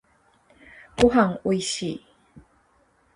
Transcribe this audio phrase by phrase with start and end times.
[0.99, 2.05] ごはんおいしい。